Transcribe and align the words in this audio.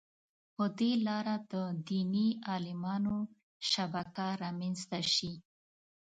په 0.55 0.65
دې 0.79 0.91
لاره 1.07 1.35
د 1.51 1.53
دیني 1.89 2.27
عالمانو 2.51 3.17
شبکه 3.71 4.27
رامنځته 4.41 4.99
شي. 5.13 5.33